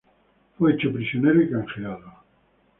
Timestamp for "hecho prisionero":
0.73-1.43